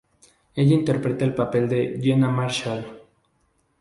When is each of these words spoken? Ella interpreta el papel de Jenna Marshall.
Ella 0.55 0.73
interpreta 0.73 1.23
el 1.25 1.35
papel 1.35 1.69
de 1.69 1.99
Jenna 2.01 2.27
Marshall. 2.31 2.83